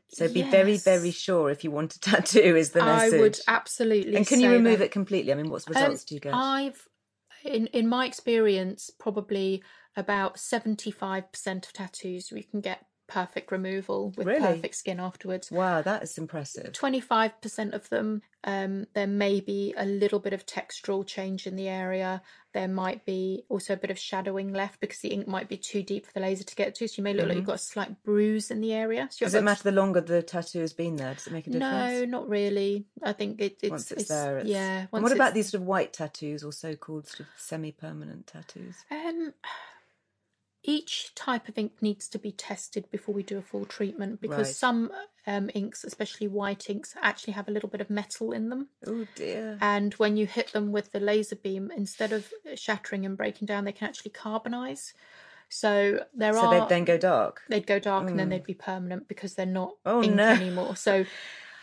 [0.09, 3.13] So be very, very sure if you want a tattoo is the message.
[3.13, 4.17] I would absolutely.
[4.17, 4.87] and can you remove that.
[4.87, 5.31] it completely?
[5.33, 6.33] I mean, what Um, results do you get?
[6.33, 6.89] I've,
[7.45, 9.63] in in my experience, probably
[9.97, 14.41] about seventy five percent of tattoos you can get perfect removal with Really?
[14.41, 15.51] perfect skin afterwards.
[15.51, 16.73] Wow, that is impressive.
[16.73, 21.47] Twenty five percent of them, um, there may be a little bit of textural change
[21.47, 22.23] in the area.
[22.55, 25.83] There might be also a bit of shadowing left because the ink might be too
[25.83, 26.89] deep for the laser to get to.
[26.89, 29.09] So you may look like you've got a slight bruise in the area.
[29.11, 29.25] So Mm-hmm.
[29.27, 31.13] Does it matter the longer the tattoo has been there?
[31.13, 32.01] Does it make a difference?
[32.01, 32.87] No, not really.
[33.03, 34.49] I think it, it's Once it's, there, it's...
[34.49, 34.87] yeah.
[34.93, 38.77] And what about these sort of white tattoos, or so-called sort of semi-permanent tattoos?
[38.91, 39.35] Um,
[40.65, 44.49] each type of ink needs to be tested before we do a full treatment because
[44.49, 44.57] Right.
[44.57, 44.91] some
[45.27, 48.69] um, inks, especially white inks, actually have a little bit of metal in them.
[48.87, 49.59] Oh dear.
[49.61, 53.65] And when you hit them with the laser beam, instead of shattering and breaking down,
[53.65, 54.93] they can actually carbonize.
[55.49, 57.43] So there so are they'd then go dark.
[57.49, 60.31] they'd go dark and then they'd be permanent because they're not Oh, ink no.
[60.31, 60.77] anymore.
[60.77, 61.05] So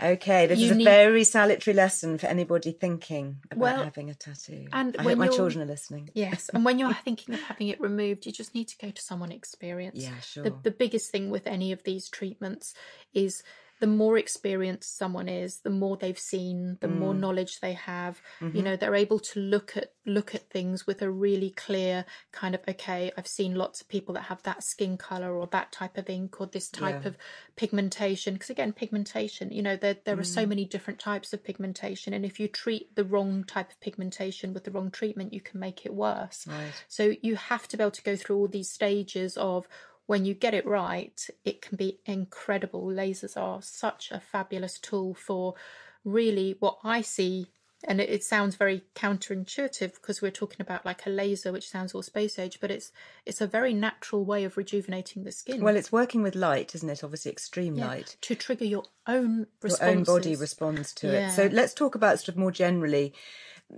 [0.01, 4.15] Okay, this is a need- very salutary lesson for anybody thinking about Well, having a
[4.15, 4.67] tattoo.
[4.73, 6.09] and I when hope my children are listening.
[6.13, 9.01] Yes, and when you're thinking of having it removed, you just need to go to
[9.01, 10.01] someone experienced.
[10.01, 10.43] Yeah, sure.
[10.43, 12.73] The, the biggest thing with any of these treatments
[13.13, 13.43] is
[13.82, 18.22] the more experienced someone is, the more they've seen, the more knowledge they have.
[18.54, 22.56] You know, they're able to look at look at things with a really clear kind
[22.56, 25.98] of okay, I've seen lots of people that have that skin color or that type
[25.98, 27.10] of ink or this type Yeah.
[27.10, 27.17] of
[27.56, 28.34] pigmentation.
[28.36, 30.36] Because again, pigmentation, you know, there there are Mm.
[30.39, 34.54] so many different types of pigmentation, and if you treat the wrong type of pigmentation
[34.54, 36.46] with the wrong treatment, you can make it worse.
[36.48, 36.72] Right.
[36.88, 39.67] So you have to be able to go through all these stages of
[40.05, 42.85] when you get it right, it can be incredible.
[42.85, 45.55] Lasers are such a fabulous tool for
[46.03, 47.47] really what I see.
[47.87, 51.95] And it, it sounds very counterintuitive because we're talking about like a laser, which sounds
[51.95, 52.91] all space age, but it's
[53.25, 55.61] it's a very natural way of rejuvenating the skin.
[55.61, 57.03] Well, it's working with light, isn't it?
[57.03, 58.17] Obviously, extreme Yeah, light.
[58.21, 61.27] to trigger your own Your own body responds to Yeah.
[61.27, 61.31] it.
[61.31, 63.13] So let's talk about sort of more generally,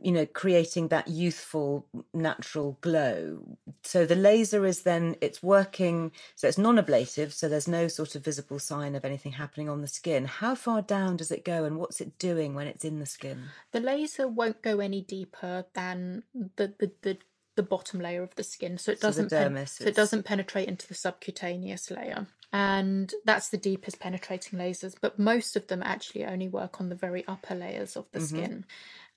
[0.01, 3.58] you know, creating that youthful, natural glow.
[3.84, 6.12] So the laser is then it's working.
[6.36, 7.34] So it's non-ablative.
[7.34, 10.25] So there's no sort of visible sign of anything happening on the skin.
[10.25, 13.43] How far down does it go, and what's it doing when it's in the skin?
[13.71, 16.23] The laser won't go any deeper than
[16.56, 17.17] the the, the,
[17.56, 20.23] the bottom layer of the skin, so it So doesn't pen- dermis so it doesn't
[20.23, 24.95] penetrate into the subcutaneous layer, and that's the deepest penetrating lasers.
[24.99, 28.38] But most of them actually only work on the very upper layers of the Mm-hmm.
[28.38, 28.65] skin,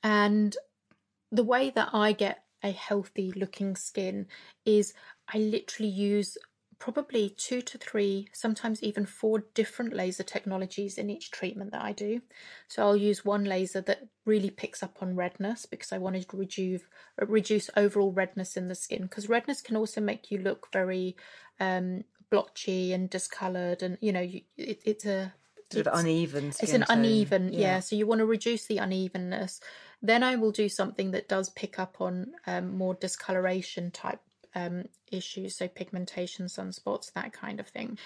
[0.02, 0.56] and
[1.32, 4.26] the way that I get a healthy looking skin
[4.64, 4.94] is
[5.32, 6.38] I literally use
[6.78, 11.92] probably two to three, sometimes even four different laser technologies in each treatment that I
[11.92, 12.20] do.
[12.68, 16.36] So I'll use one laser that really picks up on redness because I wanted to
[16.36, 16.82] reduce
[17.18, 21.16] reduce overall redness in the skin because redness can also make you look very
[21.60, 25.32] um, blotchy and discolored, and you know you, it, it's a
[25.72, 26.52] Sort of it's- uneven.
[26.52, 26.98] Skin it's an tone.
[26.98, 27.80] uneven yeah.
[27.80, 29.60] so you want to reduce the unevenness
[30.02, 34.20] then i will do something that does pick up on um, more discoloration type
[34.54, 37.98] um, issues so pigmentation sunspots that kind of thing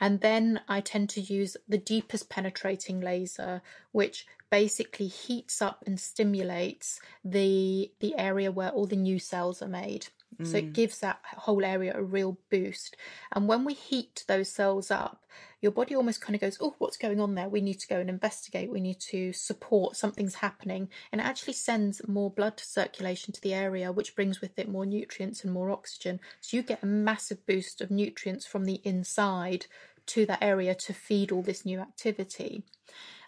[0.00, 5.98] and then i tend to use the deepest penetrating laser which basically heats up and
[6.00, 10.08] stimulates the the area where all the new cells are made
[10.44, 12.96] so it gives that whole area a real boost
[13.32, 15.24] and when we heat those cells up
[15.60, 17.48] your body almost kind of goes, Oh, what's going on there?
[17.48, 18.70] We need to go and investigate.
[18.70, 20.88] We need to support something's happening.
[21.10, 24.86] And it actually sends more blood circulation to the area, which brings with it more
[24.86, 26.20] nutrients and more oxygen.
[26.40, 29.66] So you get a massive boost of nutrients from the inside
[30.06, 32.62] to that area to feed all this new activity.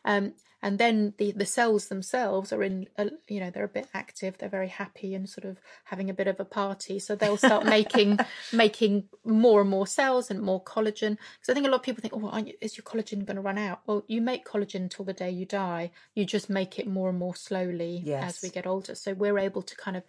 [0.04, 3.88] Um, and then the, the cells themselves are in, a, you know, they're a bit
[3.94, 4.36] active.
[4.36, 6.98] They're very happy and sort of having a bit of a party.
[6.98, 8.18] So they'll start making
[8.52, 11.16] making more and more cells and more collagen.
[11.16, 13.36] Because I think a lot of people think, oh, aren't you, is your collagen going
[13.36, 13.80] to run out?
[13.86, 15.92] Well, you make collagen until the day you die.
[16.14, 18.36] You just make it more and more slowly Yes.
[18.36, 18.94] as we get older.
[18.94, 20.02] So we're able to kind of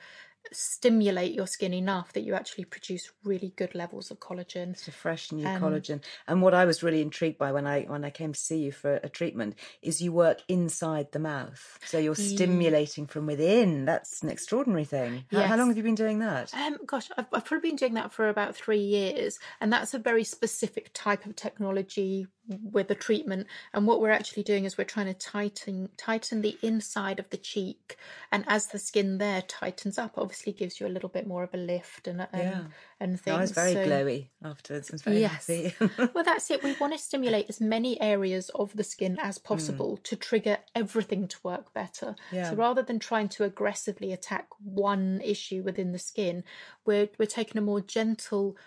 [0.52, 4.72] stimulate your skin enough that you actually produce really good levels of collagen.
[4.72, 6.02] It's a fresh new Um, collagen.
[6.28, 8.72] And what I was really intrigued by when I when I came to see you
[8.72, 11.80] for a treatment is you work inside the mouth.
[11.86, 13.86] So you're stimulating from within.
[13.86, 15.26] That's an extraordinary thing.
[15.32, 16.54] How, how long have you been doing that?
[16.54, 20.00] Um, gosh, I've, I've probably been doing that for about three years, and that's a
[20.00, 23.48] very specific type of technology with the treatment.
[23.74, 27.38] And what we're actually doing is we're trying to tighten tighten the inside of the
[27.38, 27.98] cheek,
[28.32, 31.54] and as the skin there tightens up, obviously gives you a little bit more of
[31.54, 32.64] a lift and um, Yeah.
[33.00, 33.38] and things.
[33.38, 34.92] I was very So- glowy afterwards.
[34.92, 35.48] Was very Yes.
[35.48, 35.76] happy.
[36.14, 36.64] well, that's it.
[36.64, 41.28] We want to stimulate as many areas of the skin as possible to trigger everything
[41.28, 42.16] to work better.
[42.32, 42.50] Yeah.
[42.50, 46.44] So rather than trying to aggressively attack one issue within the skin,
[46.86, 48.58] we're we're taking a more gentle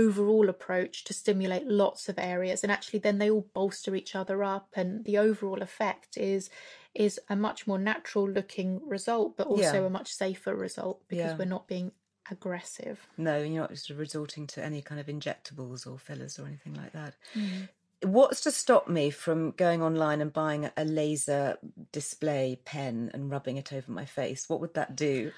[0.00, 4.42] overall approach to stimulate lots of areas and actually then they all bolster each other
[4.42, 6.50] up and the overall effect is
[6.94, 9.86] is a much more natural looking result but also Yeah.
[9.86, 11.38] a much safer result because Yeah.
[11.38, 11.92] we're not being
[12.30, 16.92] aggressive no, you're not resorting to any kind of injectables or fillers or anything like
[16.92, 17.14] that.
[17.34, 17.68] Mm.
[18.04, 21.58] What's to stop me from going online and buying a laser
[21.92, 24.48] display pen and rubbing it over my face?
[24.48, 25.30] What would that do?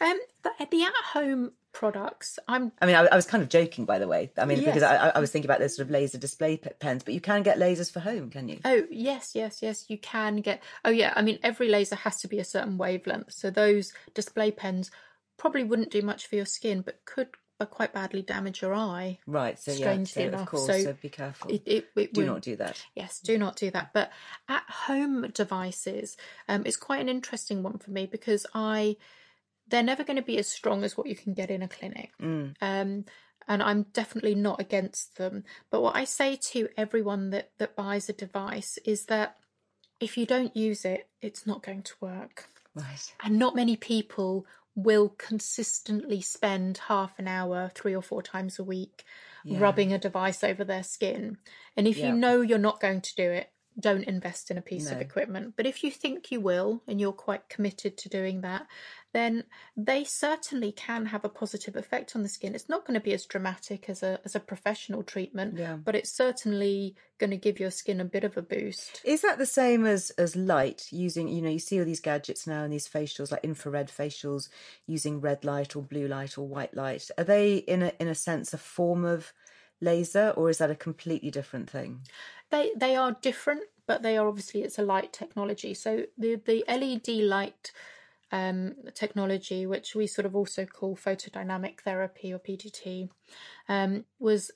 [0.00, 3.98] Um, the, the at-home products, I'm I mean, I, I was kind of joking, by
[3.98, 4.30] the way.
[4.36, 7.14] I mean, because I, I was thinking about those sort of laser display pens, but
[7.14, 8.58] you can get lasers for home, can you?
[8.64, 9.86] Oh yes, yes, yes.
[9.88, 10.62] You can get.
[10.84, 11.12] Oh yeah.
[11.16, 13.32] I mean, every laser has to be a certain wavelength.
[13.32, 14.90] So those display pens
[15.38, 17.28] probably wouldn't do much for your skin, but could
[17.58, 19.18] but quite badly damage your eye.
[19.26, 19.58] Right.
[19.58, 21.50] So yeah, Strangely so enough, of course, so so, be careful.
[21.50, 22.82] It, it, it Do will- not do that.
[22.94, 23.92] Yes, do not do that.
[23.92, 24.10] But
[24.48, 26.16] at home devices,
[26.48, 28.96] um, it's quite an interesting one for me because I
[29.70, 32.10] they're never going to be as strong as what you can get in a clinic.
[32.20, 32.54] Mm.
[32.60, 33.04] Um,
[33.48, 35.44] and I'm definitely not against them.
[35.70, 39.36] But what I say to everyone that, that buys a device is that
[39.98, 42.46] if you don't use it, it's not going to work.
[42.74, 43.12] Right.
[43.22, 48.64] And not many people will consistently spend half an hour, three or four times a
[48.64, 49.04] week,
[49.44, 51.38] rubbing a device over their skin.
[51.76, 52.08] And if Yeah.
[52.08, 55.54] you know you're not going to do it, don't invest in a piece of equipment.
[55.56, 58.66] But if you think you will and you're quite committed to doing that,
[59.12, 59.44] then
[59.76, 62.54] they certainly can have a positive effect on the skin.
[62.54, 65.76] It's not going to be as dramatic as a as a professional treatment, Yeah.
[65.76, 69.00] but it's certainly going to give your skin a bit of a boost.
[69.04, 71.28] Is that the same as as light using?
[71.28, 74.48] You know, you see all these gadgets now and these facials, like infrared facials,
[74.86, 77.10] using red light or blue light or white light.
[77.18, 79.32] Are they in a in a sense a form of
[79.80, 82.02] laser, or is that a completely different thing?
[82.50, 85.74] They they are different, but they are obviously it's a light technology.
[85.74, 87.72] So the the LED light
[88.32, 93.08] um, technology, which we sort of also call photodynamic therapy or PDT,
[93.68, 94.50] um, was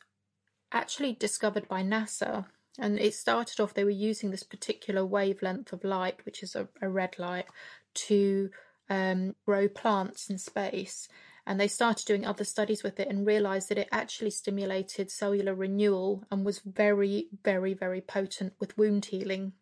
[0.73, 2.47] actually discovered by NASA.
[2.79, 6.69] And it started off, they were using this particular wavelength of light, which is a,
[6.83, 7.47] a red light,
[7.95, 8.51] to
[8.91, 11.09] um, grow plants in space.
[11.47, 15.55] And they started doing other studies with it and realized that it actually stimulated cellular
[15.55, 19.53] renewal and was very, very, very potent with wound healing,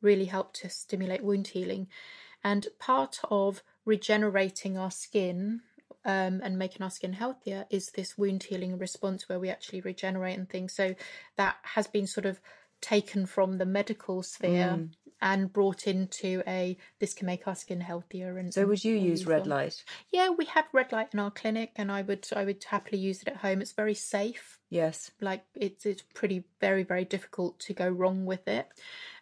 [0.00, 1.88] really helped to stimulate wound healing.
[2.42, 5.60] And part of regenerating our skin
[6.04, 10.38] um, and making our skin healthier is this wound healing response where we actually regenerate
[10.38, 10.72] and things.
[10.72, 10.94] So
[11.36, 12.40] that has been sort of
[12.80, 14.90] taken from the medical sphere Mm.
[15.20, 18.38] And brought into a this can make our skin healthier.
[18.38, 19.84] And So would you use red light?
[20.12, 23.22] Yeah, we have red light in our clinic, and I would I would happily use
[23.22, 23.60] it at home.
[23.60, 24.58] It's very safe.
[24.68, 28.68] Yes, Like it's it's pretty very very difficult to go wrong with it.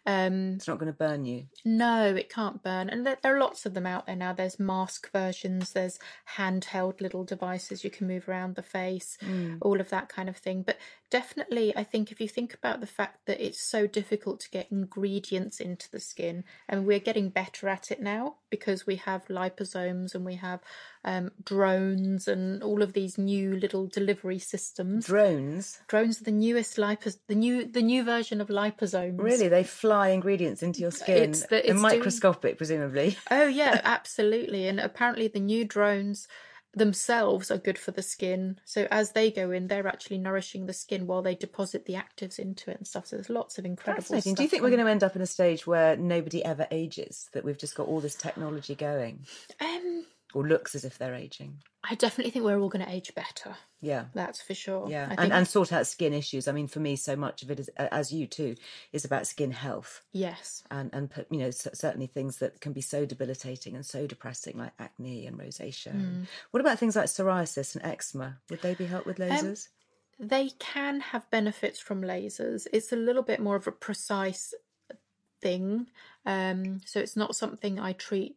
[0.07, 1.47] Um, it's not going to burn you.
[1.63, 2.89] no, it can't burn.
[2.89, 4.33] And there, there are lots of them out there now.
[4.33, 5.97] There's mask versions, there's
[6.37, 9.17] handheld little devices you can move around the face,
[9.61, 10.61] all of that kind of thing.
[10.61, 10.77] But
[11.09, 14.71] definitely, I think if you think about the fact that it's so difficult to get
[14.71, 20.13] ingredients into the skin, and we're getting better at it now because we have liposomes
[20.13, 20.59] and we have
[21.05, 25.05] um, drones and all of these new little delivery systems.
[25.05, 29.21] Drones, drones are the newest lipos, the new the new version of liposomes.
[29.21, 29.47] really?
[29.47, 33.17] They fly ingredients into your skin, It's the- it's doing- microscopic, presumably.
[33.31, 34.67] Oh yeah, absolutely.
[34.67, 36.27] And apparently the new drones
[36.77, 38.59] themselves are good for the skin.
[38.65, 42.37] So as they go in, they're actually nourishing the skin while they deposit the actives
[42.37, 43.07] into it and stuff.
[43.07, 44.33] So there's lots of incredible Fascinating.
[44.33, 44.37] stuff.
[44.37, 47.29] Do you think we're going to end up in a stage where nobody ever ages?
[47.31, 49.19] That we've just got all this technology going,
[49.61, 49.74] Um,
[50.35, 51.63] or looks as if they're aging?
[51.89, 53.55] I definitely think we're all going to age better.
[53.79, 54.05] Yeah.
[54.13, 54.87] That's for sure.
[54.89, 56.47] Yeah, I and, and sort out skin issues.
[56.47, 58.55] I mean, for me, so much of it is, as you too,
[58.91, 60.63] is about skin health, yes.
[60.69, 64.73] and and you know certainly things that can be so debilitating and so depressing, like
[64.77, 65.91] acne and rosacea.
[65.91, 66.23] Hmm.
[66.51, 68.39] What about things like psoriasis and eczema?
[68.49, 69.69] Would they be helped with Um, lasers?
[70.19, 72.67] They can have benefits from lasers.
[72.73, 74.53] It's a little bit more of a precise
[75.41, 75.87] thing.
[76.25, 78.35] Um, so it's not something I treat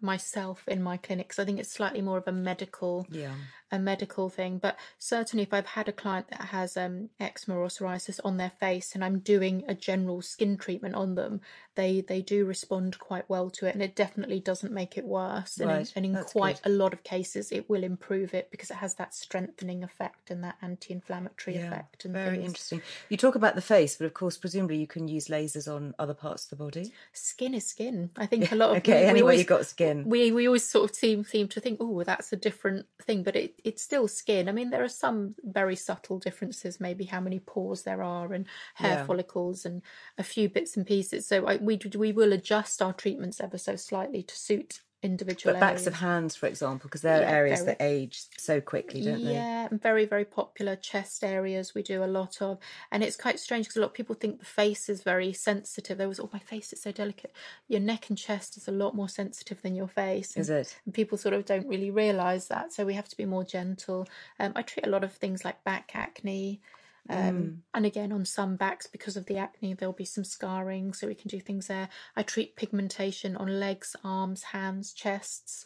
[0.00, 1.38] myself in my clinics.
[1.38, 3.34] I think it's slightly more of a medical yeah,
[3.72, 4.58] a medical thing.
[4.58, 8.50] But certainly if I've had a client that has um eczema or psoriasis on their
[8.58, 11.40] face and I'm doing a general skin treatment on them,
[11.74, 15.58] they they do respond quite well to it and it definitely doesn't make it worse.
[15.60, 16.70] And in, Right, and in that's quite good.
[16.70, 20.42] a lot of cases it will improve it because it has that strengthening effect and
[20.44, 22.46] that anti inflammatory yeah, effect and very things.
[22.46, 22.82] interesting.
[23.08, 26.14] You talk about the face, but of course, presumably you can use lasers on other
[26.14, 26.92] parts of the body.
[27.12, 28.10] Skin is skin.
[28.16, 30.04] I think a lot of Okay, we, we anyway, always, you've got skin.
[30.06, 33.36] We we always sort of seem seem to think, oh, that's a different thing, but
[33.36, 34.48] it it's still skin.
[34.48, 38.46] I mean, there are some very subtle differences, maybe how many pores there are and
[38.74, 38.98] hair Yeah.
[38.98, 39.82] follicles and
[40.18, 41.26] a few bits and pieces.
[41.26, 45.60] So I, we we will adjust our treatments ever so slightly to suit individual But
[45.60, 47.76] backs of hands, for example, because they're Yeah, areas very.
[47.76, 49.32] that age so quickly, don't they?
[49.32, 52.58] Yeah, very, very popular chest areas we do a lot of.
[52.92, 55.98] And it's quite strange because a lot of people think the face is very sensitive.
[55.98, 57.32] There was, oh, my face is so delicate.
[57.68, 60.36] Your neck and chest is a lot more sensitive than your face.
[60.36, 60.78] Is it?
[60.84, 62.72] And people sort of don't really realise that.
[62.72, 64.06] So we have to be more gentle.
[64.38, 66.60] Um, I treat a lot of things like back acne.
[67.08, 71.06] Um, And again, on some backs, because of the acne, there'll be some scarring, so
[71.06, 71.88] we can do things there.
[72.16, 75.64] I treat pigmentation on legs, arms, hands, chests,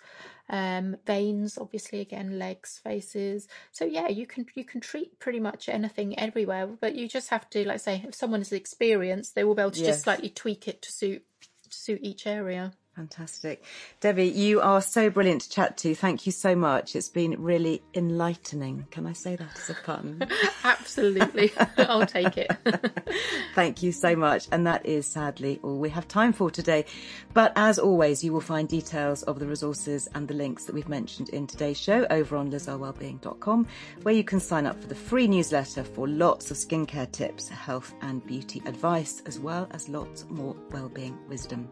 [0.49, 1.59] um, veins.
[1.59, 3.49] Obviously, again, legs, faces.
[3.73, 7.49] So yeah, you can you can treat pretty much anything everywhere, but you just have
[7.51, 9.87] to, like, say, if someone is experienced, they will be able to Yes.
[9.91, 11.25] just slightly tweak it to suit
[11.71, 12.73] to suit each area.
[12.97, 13.65] Fantastic.
[13.99, 15.97] Debbie, you are so brilliant to chat to.
[15.97, 16.95] Thank you so much.
[16.95, 18.87] It's been really enlightening.
[18.93, 20.23] Can I say that as a pun?
[20.65, 22.53] Absolutely, I'll take it.
[23.57, 24.47] Thank you so much.
[24.53, 26.85] And that is sadly all we have time for today.
[27.33, 30.89] But as always, you will find details of the resources and the links that we've
[30.89, 33.67] mentioned in today's show over on lizearlewellbeing.com,
[34.03, 37.93] where you can sign up for the free newsletter for lots of skincare tips, health
[38.03, 41.69] and beauty advice, as well as lots more wellbeing wisdom.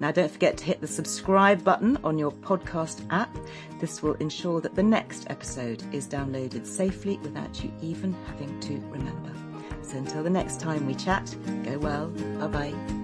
[0.00, 3.36] Now, don't forget to hit the subscribe button on your podcast app.
[3.80, 8.74] This will ensure that the next episode is downloaded safely without you even having to
[8.90, 9.32] remember.
[9.82, 11.34] So until the next time we chat,
[11.64, 12.08] go well.
[12.38, 13.03] Bye bye.